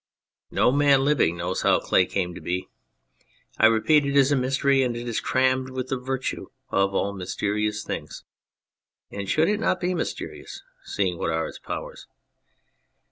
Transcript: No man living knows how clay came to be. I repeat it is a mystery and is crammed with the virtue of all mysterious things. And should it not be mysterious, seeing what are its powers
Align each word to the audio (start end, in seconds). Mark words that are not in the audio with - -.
No 0.49 0.71
man 0.71 1.05
living 1.05 1.37
knows 1.37 1.61
how 1.61 1.79
clay 1.79 2.07
came 2.07 2.33
to 2.33 2.41
be. 2.41 2.67
I 3.59 3.67
repeat 3.67 4.03
it 4.03 4.15
is 4.17 4.31
a 4.31 4.35
mystery 4.35 4.81
and 4.81 4.97
is 4.97 5.19
crammed 5.19 5.69
with 5.69 5.89
the 5.89 5.95
virtue 5.99 6.47
of 6.71 6.95
all 6.95 7.13
mysterious 7.13 7.83
things. 7.83 8.23
And 9.11 9.29
should 9.29 9.47
it 9.47 9.59
not 9.59 9.79
be 9.79 9.93
mysterious, 9.93 10.63
seeing 10.83 11.19
what 11.19 11.29
are 11.29 11.45
its 11.45 11.59
powers 11.59 12.07